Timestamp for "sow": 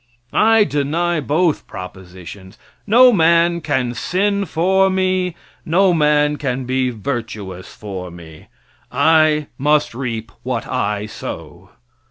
11.05-11.69